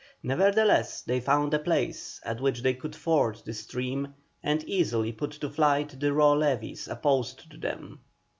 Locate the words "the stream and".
3.45-4.63